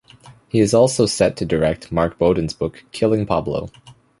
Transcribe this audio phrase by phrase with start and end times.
[0.47, 3.69] He is also set to direct Mark Bowden's book "Killing Pablo".